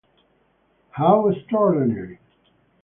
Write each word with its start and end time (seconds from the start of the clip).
How 0.89 1.29
extraordinary! 1.29 2.17